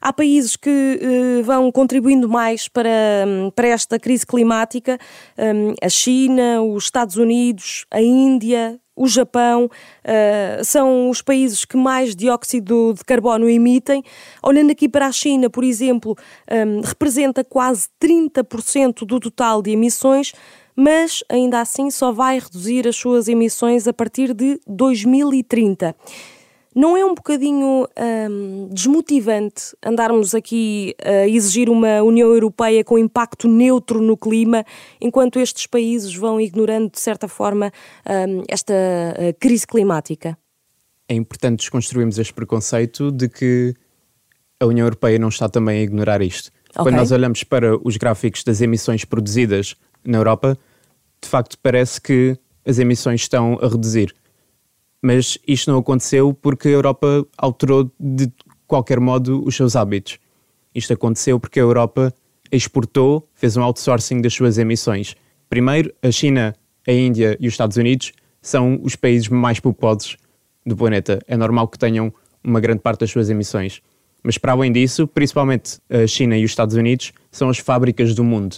Há 0.00 0.12
países 0.12 0.56
que 0.56 0.70
uh, 0.70 1.44
vão 1.44 1.70
contribuindo 1.70 2.28
mais 2.28 2.66
para, 2.66 2.88
um, 3.26 3.50
para 3.50 3.68
esta 3.68 3.98
crise 3.98 4.26
climática, 4.26 4.98
um, 5.38 5.74
a 5.82 5.88
China, 5.88 6.62
os 6.62 6.84
Estados 6.84 7.16
Unidos, 7.16 7.84
a 7.90 8.00
Índia, 8.00 8.80
o 8.96 9.06
Japão, 9.06 9.64
uh, 9.64 10.64
são 10.64 11.08
os 11.08 11.22
países 11.22 11.64
que 11.64 11.76
mais 11.76 12.14
dióxido 12.16 12.94
de 12.94 13.04
carbono 13.04 13.48
emitem. 13.48 14.02
Olhando 14.42 14.72
aqui 14.72 14.88
para 14.88 15.06
a 15.06 15.12
China, 15.12 15.48
por 15.48 15.64
exemplo, 15.64 16.16
um, 16.50 16.80
representa 16.80 17.44
quase 17.44 17.88
30% 18.02 19.06
do 19.06 19.20
total 19.20 19.62
de 19.62 19.70
emissões, 19.70 20.32
mas 20.74 21.22
ainda 21.28 21.60
assim 21.60 21.90
só 21.90 22.12
vai 22.12 22.38
reduzir 22.38 22.86
as 22.86 22.96
suas 22.96 23.28
emissões 23.28 23.86
a 23.86 23.92
partir 23.92 24.34
de 24.34 24.60
2030. 24.66 25.94
Não 26.74 26.96
é 26.96 27.04
um 27.04 27.14
bocadinho 27.14 27.88
hum, 28.30 28.68
desmotivante 28.72 29.76
andarmos 29.84 30.36
aqui 30.36 30.94
a 31.04 31.26
exigir 31.26 31.68
uma 31.68 32.00
União 32.02 32.28
Europeia 32.28 32.84
com 32.84 32.96
impacto 32.96 33.48
neutro 33.48 34.00
no 34.00 34.16
clima, 34.16 34.64
enquanto 35.00 35.40
estes 35.40 35.66
países 35.66 36.14
vão 36.14 36.40
ignorando, 36.40 36.88
de 36.90 37.00
certa 37.00 37.26
forma, 37.26 37.72
hum, 38.08 38.44
esta 38.48 38.72
uh, 38.72 39.34
crise 39.40 39.66
climática? 39.66 40.38
É 41.08 41.14
importante 41.14 41.58
desconstruirmos 41.58 42.18
este 42.18 42.32
preconceito 42.32 43.10
de 43.10 43.28
que 43.28 43.74
a 44.60 44.66
União 44.66 44.86
Europeia 44.86 45.18
não 45.18 45.28
está 45.28 45.48
também 45.48 45.80
a 45.80 45.82
ignorar 45.82 46.22
isto. 46.22 46.52
Okay. 46.70 46.84
Quando 46.84 46.96
nós 46.96 47.10
olhamos 47.10 47.42
para 47.42 47.76
os 47.84 47.96
gráficos 47.96 48.44
das 48.44 48.60
emissões 48.60 49.04
produzidas 49.04 49.74
na 50.04 50.18
Europa, 50.18 50.58
de 51.22 51.28
facto 51.28 51.58
parece 51.62 52.00
que 52.00 52.36
as 52.66 52.78
emissões 52.78 53.22
estão 53.22 53.58
a 53.60 53.68
reduzir. 53.68 54.14
Mas 55.02 55.38
isto 55.46 55.70
não 55.70 55.78
aconteceu 55.78 56.34
porque 56.34 56.68
a 56.68 56.72
Europa 56.72 57.26
alterou 57.36 57.90
de 57.98 58.30
qualquer 58.66 59.00
modo 59.00 59.42
os 59.44 59.56
seus 59.56 59.74
hábitos. 59.74 60.18
Isto 60.74 60.92
aconteceu 60.92 61.40
porque 61.40 61.58
a 61.58 61.62
Europa 61.62 62.14
exportou, 62.52 63.28
fez 63.34 63.56
um 63.56 63.62
outsourcing 63.62 64.20
das 64.20 64.34
suas 64.34 64.58
emissões. 64.58 65.16
Primeiro, 65.48 65.92
a 66.02 66.10
China, 66.10 66.54
a 66.86 66.92
Índia 66.92 67.36
e 67.40 67.46
os 67.46 67.54
Estados 67.54 67.76
Unidos 67.76 68.12
são 68.42 68.78
os 68.82 68.94
países 68.94 69.28
mais 69.28 69.58
populosos 69.58 70.16
do 70.64 70.76
planeta. 70.76 71.18
É 71.26 71.36
normal 71.36 71.68
que 71.68 71.78
tenham 71.78 72.12
uma 72.42 72.60
grande 72.60 72.80
parte 72.80 73.00
das 73.00 73.10
suas 73.10 73.30
emissões. 73.30 73.82
Mas 74.22 74.38
para 74.38 74.52
além 74.52 74.70
disso, 74.70 75.06
principalmente 75.06 75.78
a 75.88 76.06
China 76.06 76.36
e 76.36 76.44
os 76.44 76.50
Estados 76.50 76.74
Unidos 76.74 77.12
são 77.30 77.48
as 77.48 77.58
fábricas 77.58 78.14
do 78.14 78.22
mundo. 78.22 78.56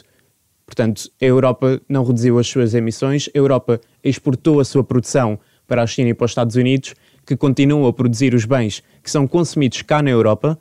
Portanto, 0.72 1.10
a 1.20 1.24
Europa 1.26 1.82
não 1.86 2.02
reduziu 2.02 2.38
as 2.38 2.46
suas 2.46 2.72
emissões, 2.72 3.28
a 3.34 3.36
Europa 3.36 3.78
exportou 4.02 4.58
a 4.58 4.64
sua 4.64 4.82
produção 4.82 5.38
para 5.68 5.82
a 5.82 5.86
China 5.86 6.08
e 6.08 6.14
para 6.14 6.24
os 6.24 6.30
Estados 6.30 6.56
Unidos, 6.56 6.94
que 7.26 7.36
continuam 7.36 7.86
a 7.86 7.92
produzir 7.92 8.34
os 8.34 8.46
bens 8.46 8.82
que 9.02 9.10
são 9.10 9.28
consumidos 9.28 9.82
cá 9.82 10.02
na 10.02 10.08
Europa 10.08 10.58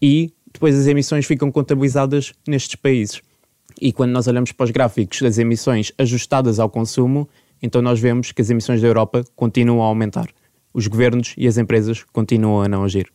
e 0.00 0.32
depois 0.50 0.74
as 0.74 0.86
emissões 0.86 1.26
ficam 1.26 1.52
contabilizadas 1.52 2.32
nestes 2.48 2.76
países. 2.76 3.20
E 3.78 3.92
quando 3.92 4.12
nós 4.12 4.26
olhamos 4.26 4.50
para 4.50 4.64
os 4.64 4.70
gráficos 4.70 5.20
das 5.20 5.36
emissões 5.36 5.92
ajustadas 5.98 6.58
ao 6.58 6.70
consumo, 6.70 7.28
então 7.60 7.82
nós 7.82 8.00
vemos 8.00 8.32
que 8.32 8.40
as 8.40 8.48
emissões 8.48 8.80
da 8.80 8.88
Europa 8.88 9.22
continuam 9.36 9.82
a 9.82 9.88
aumentar. 9.88 10.30
Os 10.72 10.86
governos 10.86 11.34
e 11.36 11.46
as 11.46 11.58
empresas 11.58 12.02
continuam 12.14 12.62
a 12.62 12.68
não 12.68 12.82
agir. 12.82 13.12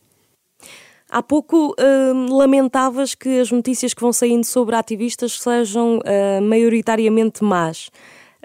Há 1.14 1.22
pouco 1.22 1.76
uh, 1.78 2.36
lamentavas 2.36 3.14
que 3.14 3.38
as 3.38 3.52
notícias 3.52 3.94
que 3.94 4.00
vão 4.00 4.12
saindo 4.12 4.44
sobre 4.44 4.74
ativistas 4.74 5.40
sejam 5.40 5.98
uh, 5.98 6.42
maioritariamente 6.42 7.44
más. 7.44 7.88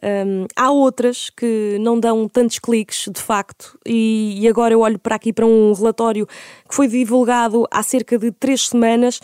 Um, 0.04 0.46
há 0.56 0.70
outras 0.70 1.32
que 1.32 1.80
não 1.82 2.00
dão 2.00 2.30
tantos 2.30 2.60
cliques, 2.60 3.10
de 3.12 3.20
facto, 3.20 3.76
e, 3.84 4.38
e, 4.40 4.48
agora 4.48 4.72
eu 4.72 4.82
olho 4.82 5.00
para 5.00 5.16
aqui 5.16 5.34
para 5.34 5.48
um 5.48 5.74
relatório 5.74 6.28
que 6.28 6.76
foi 6.76 6.88
divulgado 6.88 7.66
há 7.72 7.82
cerca 7.82 8.20
de 8.20 8.32
três 8.32 8.68
semanas 8.68 9.20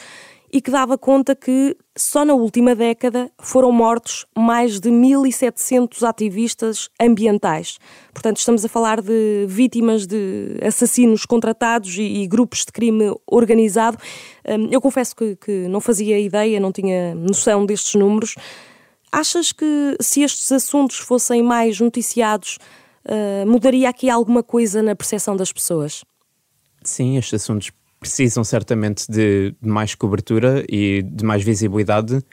e 0.51 0.61
que 0.61 0.71
dava 0.71 0.97
conta 0.97 1.35
que 1.35 1.75
só 1.97 2.25
na 2.25 2.33
última 2.33 2.75
década 2.75 3.31
foram 3.39 3.71
mortos 3.71 4.25
mais 4.37 4.79
de 4.79 4.89
1.700 4.89 6.03
ativistas 6.07 6.89
ambientais. 6.99 7.77
Portanto, 8.13 8.37
estamos 8.37 8.63
a 8.65 8.69
falar 8.69 9.01
de 9.01 9.45
vítimas 9.47 10.05
de 10.05 10.57
assassinos 10.65 11.25
contratados 11.25 11.97
e, 11.97 12.23
e 12.23 12.27
grupos 12.27 12.65
de 12.65 12.71
crime 12.71 13.13
organizado. 13.25 13.97
Hum, 14.47 14.69
eu 14.71 14.81
confesso 14.81 15.15
que, 15.15 15.35
que 15.35 15.67
não 15.67 15.79
fazia 15.79 16.19
ideia, 16.19 16.59
não 16.59 16.71
tinha 16.71 17.15
noção 17.15 17.65
destes 17.65 17.95
números. 17.95 18.35
Achas 19.11 19.51
que 19.51 19.95
se 20.01 20.21
estes 20.23 20.51
assuntos 20.51 20.97
fossem 20.97 21.41
mais 21.41 21.79
noticiados, 21.79 22.57
uh, 23.05 23.49
mudaria 23.49 23.87
aqui 23.87 24.09
alguma 24.09 24.43
coisa 24.43 24.81
na 24.81 24.95
percepção 24.95 25.37
das 25.37 25.53
pessoas? 25.53 26.03
Sim, 26.83 27.17
estes 27.17 27.41
assuntos 27.41 27.71
precisam 28.05 28.43
certamente 28.43 29.11
de, 29.11 29.55
de 29.59 29.67
mais 29.67 29.95
cobertura 29.95 30.63
e 30.69 31.01
de 31.01 31.25
mais 31.25 31.41
visibilidade, 31.41 32.23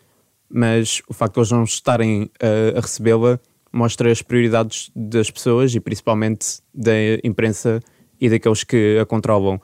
mas 0.47 1.01
o 1.09 1.15
facto 1.15 1.37
de 1.37 1.41
eles 1.41 1.51
não 1.51 1.65
estarem 1.65 2.31
a, 2.39 2.79
a 2.79 2.81
recebê-la 2.83 3.41
mostra 3.73 4.13
as 4.13 4.21
prioridades 4.21 4.91
das 4.95 5.31
pessoas 5.31 5.75
e 5.75 5.81
principalmente 5.81 6.61
da 6.75 6.93
imprensa 7.25 7.81
e 8.21 8.29
daqueles 8.29 8.65
que 8.65 8.99
a 9.01 9.07
controlam. 9.07 9.59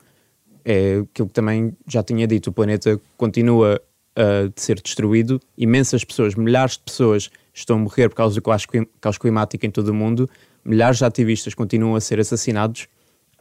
É 0.65 1.01
aquilo 1.01 1.29
que 1.29 1.35
também 1.35 1.77
já 1.87 2.03
tinha 2.03 2.27
dito: 2.27 2.49
o 2.49 2.53
planeta 2.55 2.99
continua 3.19 3.79
a 4.17 4.51
ser 4.57 4.81
destruído, 4.81 5.39
imensas 5.59 6.05
pessoas, 6.05 6.35
milhares 6.35 6.79
de 6.79 6.85
pessoas 6.85 7.31
estão 7.53 7.77
a 7.77 7.81
morrer 7.81 8.09
por 8.09 8.15
causa 8.15 8.35
do 8.35 8.43
caos 8.43 9.19
climático 9.19 9.67
em 9.67 9.71
todo 9.71 9.89
o 9.89 9.95
mundo, 9.95 10.29
milhares 10.65 10.97
de 10.97 11.05
ativistas 11.05 11.53
continuam 11.53 11.95
a 11.95 12.01
ser 12.01 12.19
assassinados 12.19 12.89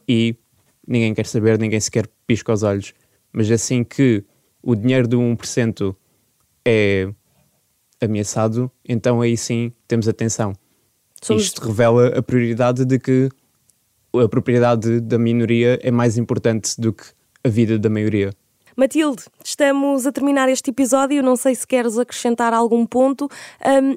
e 0.05 0.35
ninguém 0.87 1.13
quer 1.13 1.25
saber, 1.25 1.59
ninguém 1.59 1.79
sequer 1.79 2.07
pisca 2.25 2.53
os 2.53 2.63
olhos. 2.63 2.93
Mas 3.31 3.51
assim 3.51 3.83
que 3.83 4.23
o 4.63 4.75
dinheiro 4.75 5.07
do 5.07 5.19
1% 5.19 5.95
é 6.65 7.09
ameaçado, 8.01 8.71
então 8.87 9.21
aí 9.21 9.35
sim 9.35 9.71
temos 9.87 10.07
atenção. 10.07 10.53
Somos... 11.21 11.43
Isto 11.43 11.61
revela 11.61 12.17
a 12.17 12.21
prioridade 12.21 12.85
de 12.85 12.99
que 12.99 13.29
a 14.13 14.27
propriedade 14.27 14.99
da 15.01 15.17
minoria 15.17 15.79
é 15.81 15.91
mais 15.91 16.17
importante 16.17 16.79
do 16.79 16.93
que 16.93 17.03
a 17.43 17.49
vida 17.49 17.77
da 17.77 17.89
maioria. 17.89 18.31
Matilde, 18.75 19.23
estamos 19.43 20.05
a 20.05 20.11
terminar 20.11 20.47
este 20.49 20.69
episódio. 20.69 21.23
Não 21.23 21.35
sei 21.35 21.55
se 21.55 21.65
queres 21.65 21.97
acrescentar 21.97 22.53
algum 22.53 22.85
ponto, 22.85 23.27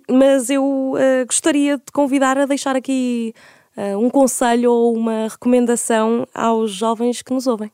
um, 0.09 0.17
mas 0.17 0.49
eu 0.49 0.65
uh, 0.65 1.27
gostaria 1.27 1.77
de 1.77 1.93
convidar 1.93 2.39
a 2.39 2.47
deixar 2.47 2.75
aqui 2.75 3.35
uh, 3.77 3.99
um 3.99 4.11
conselho 4.11 4.73
ou 4.73 4.95
uma 4.95 5.29
recomendação 5.29 6.27
aos 6.35 6.71
jovens 6.73 7.23
que 7.23 7.33
nos 7.33 7.47
ouvem. 7.47 7.71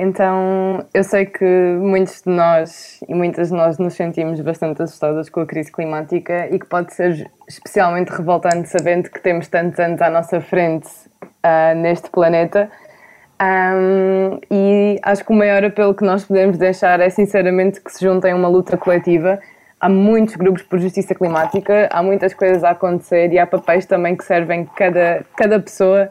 Então, 0.00 0.86
eu 0.94 1.02
sei 1.02 1.26
que 1.26 1.44
muitos 1.80 2.22
de 2.22 2.30
nós 2.30 3.00
e 3.08 3.14
muitas 3.14 3.48
de 3.48 3.54
nós 3.54 3.78
nos 3.78 3.94
sentimos 3.94 4.40
bastante 4.40 4.80
assustadas 4.80 5.28
com 5.28 5.40
a 5.40 5.46
crise 5.46 5.72
climática 5.72 6.48
e 6.54 6.58
que 6.58 6.66
pode 6.66 6.94
ser 6.94 7.28
especialmente 7.48 8.10
revoltante 8.10 8.68
sabendo 8.68 9.10
que 9.10 9.20
temos 9.20 9.48
tantos 9.48 9.80
anos 9.80 10.00
à 10.00 10.08
nossa 10.08 10.40
frente 10.40 10.88
uh, 11.18 11.74
neste 11.76 12.08
planeta. 12.10 12.70
Um, 13.40 14.40
e 14.50 14.98
acho 15.02 15.24
que 15.24 15.32
o 15.32 15.36
maior 15.36 15.64
apelo 15.64 15.94
que 15.94 16.04
nós 16.04 16.24
podemos 16.24 16.58
deixar 16.58 17.00
é 17.00 17.10
sinceramente 17.10 17.80
que 17.80 17.90
se 17.92 18.04
juntem 18.04 18.32
a 18.32 18.36
uma 18.36 18.48
luta 18.48 18.76
coletiva. 18.76 19.40
Há 19.80 19.88
muitos 19.88 20.34
grupos 20.36 20.62
por 20.62 20.78
justiça 20.78 21.14
climática, 21.14 21.88
há 21.92 22.02
muitas 22.02 22.34
coisas 22.34 22.64
a 22.64 22.70
acontecer 22.70 23.32
e 23.32 23.38
há 23.38 23.46
papéis 23.46 23.86
também 23.86 24.16
que 24.16 24.24
servem 24.24 24.64
cada, 24.64 25.24
cada 25.36 25.60
pessoa 25.60 26.10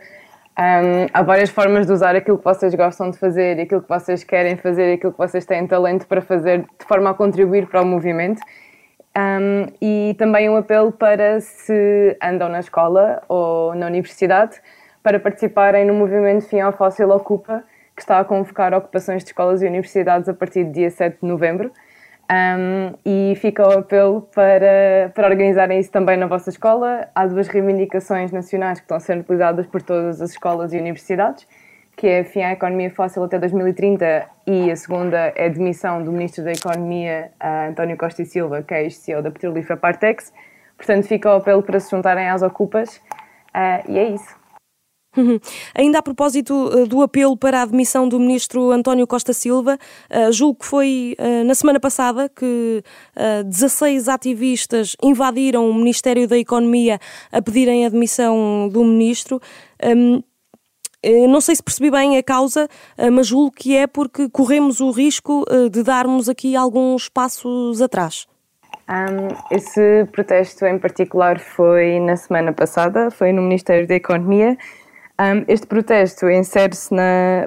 um, 0.60 1.06
há 1.14 1.22
várias 1.22 1.52
formas 1.52 1.86
de 1.86 1.94
usar 1.94 2.16
aquilo 2.16 2.40
que 2.40 2.44
vocês 2.44 2.74
gostam 2.74 3.12
de 3.12 3.18
fazer, 3.20 3.60
aquilo 3.60 3.80
que 3.80 3.88
vocês 3.88 4.24
querem 4.24 4.58
fazer, 4.58 4.94
aquilo 4.94 5.12
que 5.12 5.18
vocês 5.18 5.46
têm 5.46 5.68
talento 5.68 6.08
para 6.08 6.20
fazer, 6.20 6.62
de 6.62 6.86
forma 6.88 7.12
a 7.12 7.14
contribuir 7.14 7.68
para 7.68 7.84
o 7.84 7.86
movimento. 7.86 8.42
Um, 9.16 9.68
e 9.80 10.16
também 10.18 10.50
um 10.50 10.56
apelo 10.56 10.92
para 10.92 11.40
se 11.42 12.18
andam 12.22 12.50
na 12.50 12.60
escola 12.60 13.22
ou 13.28 13.76
na 13.76 13.86
universidade 13.86 14.60
para 15.04 15.20
participarem 15.20 15.86
no 15.86 15.94
movimento 15.94 16.48
Fim 16.48 16.60
ao 16.60 16.72
Fóssil 16.72 17.10
Ocupa, 17.12 17.64
que 17.96 18.02
está 18.02 18.20
a 18.20 18.26
convocar 18.26 18.74
ocupações 18.74 19.24
de 19.24 19.30
escolas 19.30 19.62
e 19.62 19.68
universidades 19.68 20.28
a 20.28 20.34
partir 20.34 20.64
do 20.64 20.72
dia 20.72 20.90
7 20.90 21.20
de 21.22 21.28
novembro. 21.28 21.72
Um, 22.30 22.94
e 23.06 23.36
fica 23.38 23.66
o 23.66 23.80
apelo 23.80 24.28
para, 24.36 25.12
para 25.16 25.28
organizarem 25.30 25.80
isso 25.80 25.90
também 25.90 26.18
na 26.18 26.28
vossa 26.28 26.50
escola. 26.50 27.08
Há 27.16 27.26
duas 27.26 27.48
reivindicações 27.48 28.32
nacionais 28.34 28.80
que 28.80 28.84
estão 28.84 28.98
a 28.98 29.00
ser 29.00 29.18
utilizadas 29.18 29.66
por 29.66 29.82
todas 29.82 30.22
as 30.22 30.32
escolas 30.32 30.74
e 30.74 30.78
universidades, 30.78 31.48
que 31.96 32.06
é 32.06 32.20
a 32.20 32.26
fim 32.26 32.42
à 32.42 32.52
economia 32.52 32.92
fóssil 32.92 33.24
até 33.24 33.40
2030 33.40 34.28
e 34.46 34.70
a 34.70 34.76
segunda 34.76 35.32
é 35.36 35.46
a 35.46 35.50
demissão 35.50 36.04
do 36.04 36.12
Ministro 36.12 36.44
da 36.44 36.52
Economia, 36.52 37.32
António 37.70 37.96
Costa 37.96 38.22
e 38.22 38.26
Silva, 38.26 38.62
que 38.62 38.74
é 38.74 38.84
ex-CEO 38.84 39.22
da 39.22 39.32
Petrolífera 39.32 39.78
Partex. 39.78 40.34
Portanto, 40.76 41.08
fica 41.08 41.34
o 41.34 41.38
apelo 41.38 41.64
para 41.64 41.80
se 41.80 41.90
juntarem 41.90 42.30
às 42.30 42.42
ocupas 42.42 42.98
uh, 43.56 43.90
e 43.90 43.98
é 43.98 44.10
isso. 44.10 44.37
Uhum. 45.18 45.40
Ainda 45.74 45.98
a 45.98 46.02
propósito 46.04 46.54
uh, 46.54 46.86
do 46.86 47.02
apelo 47.02 47.36
para 47.36 47.60
a 47.60 47.64
admissão 47.64 48.08
do 48.08 48.20
ministro 48.20 48.72
António 48.72 49.08
Costa 49.08 49.34
Silva, 49.34 49.80
uh, 50.12 50.32
julgo 50.32 50.60
que 50.60 50.66
foi 50.66 51.16
uh, 51.20 51.44
na 51.44 51.56
semana 51.56 51.80
passada 51.80 52.30
que 52.30 52.84
16 53.46 54.08
ativistas 54.08 54.96
invadiram 55.02 55.68
o 55.68 55.74
Ministério 55.74 56.28
da 56.28 56.38
Economia 56.38 57.00
a 57.32 57.42
pedirem 57.42 57.84
a 57.84 57.88
admissão 57.88 58.70
do 58.72 58.84
ministro. 58.84 59.42
Um, 59.84 60.22
não 61.30 61.42
sei 61.42 61.56
se 61.56 61.64
percebi 61.64 61.90
bem 61.90 62.18
a 62.18 62.24
causa, 62.24 62.68
mas 63.14 63.28
julgo 63.28 63.52
que 63.52 63.76
é 63.76 63.88
porque 63.88 64.30
corremos 64.30 64.82
o 64.82 64.92
risco 64.92 65.46
de 65.72 65.84
darmos 65.84 66.28
aqui 66.28 66.56
alguns 66.56 67.08
passos 67.08 67.82
atrás. 67.82 68.28
Um, 68.90 69.56
esse 69.56 70.06
protesto 70.12 70.66
em 70.66 70.78
particular 70.80 71.40
foi 71.40 72.00
na 72.00 72.16
semana 72.16 72.52
passada, 72.52 73.12
foi 73.12 73.32
no 73.32 73.42
Ministério 73.42 73.88
da 73.88 73.96
Economia 73.96 74.58
um, 75.20 75.44
este 75.48 75.66
protesto 75.68 76.30
insere-se 76.30 76.94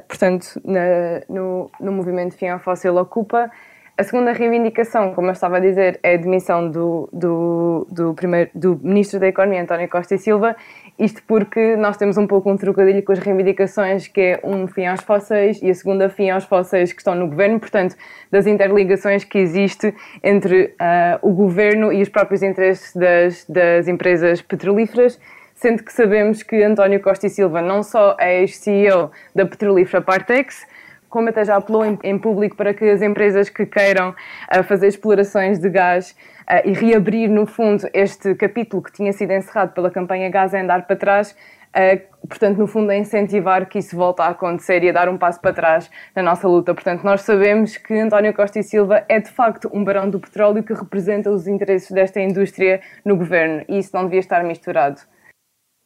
portanto, 0.09 0.61
na, 0.65 1.23
no, 1.29 1.71
no 1.81 1.93
movimento 1.93 2.35
Fim 2.35 2.49
ao 2.49 2.59
Fóssil 2.59 2.97
Ocupa. 2.97 3.51
A 3.97 4.03
segunda 4.03 4.33
reivindicação, 4.33 5.13
como 5.13 5.29
eu 5.29 5.33
estava 5.33 5.59
a 5.59 5.61
dizer, 5.61 6.01
é 6.03 6.15
a 6.15 6.17
demissão 6.17 6.71
do, 6.71 7.07
do, 7.13 7.87
do, 7.91 8.15
primeiro, 8.15 8.51
do 8.55 8.81
Ministro 8.83 9.21
da 9.21 9.29
Economia, 9.29 9.61
António 9.61 9.87
Costa 9.91 10.15
e 10.15 10.19
Silva, 10.19 10.57
isto 10.99 11.23
porque 11.27 11.77
nós 11.77 11.99
temos 11.99 12.17
um 12.17 12.27
pouco 12.27 12.51
um 12.51 12.57
trocadilho 12.57 13.03
com 13.03 13.13
as 13.13 13.19
reivindicações, 13.19 14.09
que 14.09 14.21
é 14.21 14.41
um 14.43 14.67
fim 14.67 14.87
aos 14.87 15.03
fósseis 15.03 15.61
e 15.63 15.69
a 15.69 15.75
segunda 15.75 16.09
fim 16.09 16.31
aos 16.31 16.45
fósseis 16.45 16.95
que 16.95 17.01
estão 17.01 17.15
no 17.15 17.29
governo, 17.29 17.61
portanto, 17.61 17.95
das 18.31 18.47
interligações 18.47 19.23
que 19.23 19.37
existe 19.37 19.95
entre 20.25 20.75
uh, 20.81 21.19
o 21.21 21.33
governo 21.35 21.93
e 21.93 22.01
os 22.01 22.09
próprios 22.09 22.43
interesses 22.43 22.97
das, 22.97 23.45
das 23.47 23.87
empresas 23.87 24.41
petrolíferas 24.41 25.21
sendo 25.61 25.85
que 25.85 25.93
sabemos 25.93 26.43
que 26.43 26.63
António 26.63 27.01
Costa 27.01 27.27
e 27.27 27.31
Silva 27.31 27.61
não 27.61 27.83
só 27.83 28.17
é 28.19 28.41
ex-CEO 28.41 29.11
da 29.35 29.45
petrolífera 29.45 30.03
Partex, 30.03 30.67
como 31.07 31.29
até 31.29 31.45
já 31.45 31.57
apelou 31.57 31.85
em, 31.85 31.99
em, 32.03 32.19
público 32.19 32.57
para 32.57 32.73
que 32.73 32.89
as 32.89 33.03
empresas 33.03 33.51
que 33.51 33.67
queiram 33.67 34.11
uh, 34.11 34.63
fazer 34.63 34.87
explorações 34.87 35.59
de 35.59 35.69
gás 35.69 36.17
uh, 36.49 36.67
e 36.67 36.73
reabrir, 36.73 37.29
no 37.29 37.45
fundo, 37.45 37.87
este 37.93 38.35
capítulo 38.37 38.83
que 38.83 38.91
tinha 38.91 39.13
sido 39.13 39.33
encerrado 39.33 39.75
pela 39.75 39.91
campanha 39.91 40.31
Gás 40.31 40.55
a 40.55 40.63
andar 40.63 40.87
para 40.87 40.97
trás, 40.97 41.33
uh, 41.33 42.27
portanto, 42.27 42.57
no 42.57 42.67
fundo, 42.67 42.89
a 42.89 42.97
incentivar 42.97 43.69
que 43.69 43.81
isso 43.81 43.95
volte 43.95 44.23
a 44.23 44.29
acontecer 44.29 44.83
e 44.83 44.89
a 44.89 44.93
dar 44.93 45.11
um 45.11 45.19
passo 45.19 45.43
para 45.43 45.53
trás 45.53 45.91
na 46.17 46.23
nossa 46.23 46.49
luta. 46.49 46.73
Portanto, 46.73 47.05
nós 47.05 47.21
sabemos 47.21 47.77
que 47.77 47.93
António 47.99 48.33
Costa 48.33 48.61
e 48.61 48.63
Silva 48.63 49.05
é, 49.11 49.21
de 49.21 49.31
facto, 49.31 49.69
um 49.75 49.85
barão 49.85 50.09
do 50.09 50.19
petróleo 50.19 50.63
que 50.63 50.73
representa 50.73 51.31
os 51.31 51.47
interesses 51.47 51.91
desta 51.91 52.19
indústria 52.19 52.81
no 53.05 53.15
governo 53.15 53.63
e 53.69 53.79
isso 53.79 53.91
não 53.93 54.05
devia 54.05 54.21
estar 54.21 54.43
misturado. 54.43 55.03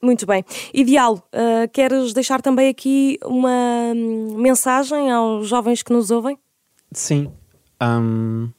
Muito 0.04 0.26
bem. 0.26 0.44
Ideal, 0.74 1.14
uh, 1.14 1.66
queres 1.72 2.12
deixar 2.12 2.42
também 2.42 2.68
aqui 2.68 3.18
uma 3.24 3.90
hum, 3.96 4.36
mensagem 4.36 5.10
aos 5.10 5.48
jovens 5.48 5.82
que 5.82 5.94
nos 5.94 6.10
ouvem? 6.10 6.38
Sim. 6.92 7.32
Um, 7.82 8.50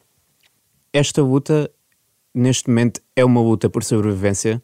esta 0.91 1.21
luta, 1.21 1.69
neste 2.34 2.67
momento, 2.67 2.99
é 3.15 3.23
uma 3.23 3.39
luta 3.39 3.69
por 3.69 3.84
sobrevivência. 3.84 4.60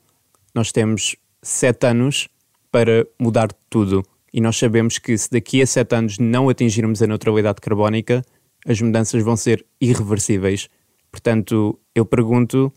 Nós 0.56 0.72
temos 0.72 1.16
sete 1.44 1.86
anos 1.86 2.28
para 2.72 3.06
mudar 3.20 3.50
tudo. 3.70 4.02
E 4.34 4.42
nós 4.42 4.58
sabemos 4.58 4.98
que 4.98 5.16
se 5.16 5.30
daqui 5.30 5.62
a 5.62 5.68
sete 5.68 5.96
anos 5.96 6.18
não 6.18 6.50
atingirmos 6.50 7.00
a 7.04 7.06
neutralidade 7.06 7.62
carbónica, 7.62 8.24
as 8.66 8.82
mudanças 8.82 9.22
vão 9.22 9.38
ser 9.38 9.64
irreversíveis. 9.80 10.68
Portanto, 11.12 11.80
eu 11.94 12.08
pergunto 12.08 12.74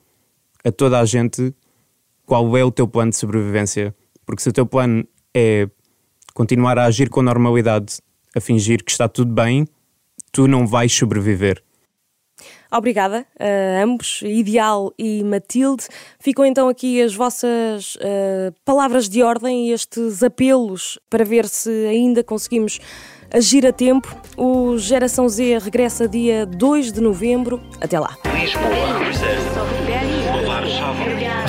a 0.62 0.70
toda 0.70 1.00
a 1.00 1.06
gente 1.06 1.54
qual 2.26 2.56
é 2.56 2.64
o 2.64 2.70
teu 2.70 2.86
plano 2.86 3.10
de 3.10 3.16
sobrevivência. 3.16 3.94
Porque 4.26 4.42
se 4.42 4.48
o 4.48 4.52
teu 4.52 4.66
plano 4.66 5.06
é 5.34 5.68
continuar 6.32 6.78
a 6.78 6.84
agir 6.84 7.08
com 7.08 7.22
normalidade, 7.22 7.98
a 8.34 8.40
fingir 8.40 8.82
que 8.82 8.90
está 8.90 9.08
tudo 9.08 9.32
bem, 9.32 9.66
tu 10.32 10.48
não 10.48 10.66
vais 10.66 10.92
sobreviver. 10.92 11.62
Obrigada 12.72 13.24
a 13.38 13.82
ambos, 13.84 14.20
Ideal 14.22 14.92
e 14.98 15.22
Matilde. 15.22 15.84
Ficam 16.18 16.44
então 16.44 16.68
aqui 16.68 17.00
as 17.00 17.14
vossas 17.14 17.94
uh, 17.96 18.52
palavras 18.64 19.08
de 19.08 19.22
ordem 19.22 19.68
e 19.68 19.72
estes 19.72 20.24
apelos 20.24 20.98
para 21.08 21.24
ver 21.24 21.46
se 21.46 21.70
ainda 21.86 22.24
conseguimos 22.24 22.80
agir 23.32 23.64
a 23.64 23.72
tempo. 23.72 24.12
O 24.36 24.76
Geração 24.76 25.28
Z 25.28 25.58
regressa 25.58 26.08
dia 26.08 26.44
2 26.44 26.92
de 26.92 27.00
novembro. 27.00 27.62
Até 27.80 27.98
lá. 28.00 28.16